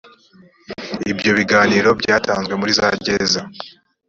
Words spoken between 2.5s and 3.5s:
muri za gereza.